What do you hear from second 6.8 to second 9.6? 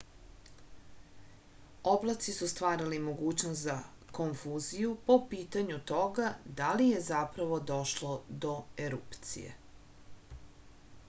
li je zapravo došlo do erupcije